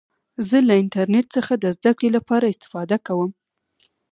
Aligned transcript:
زه 0.49 0.57
له 0.67 0.73
انټرنټ 0.81 1.25
څخه 1.35 1.53
د 1.57 1.65
زدهکړي 1.75 2.09
له 2.15 2.21
پاره 2.27 2.47
استفاده 2.53 2.97
کوم. 3.07 3.31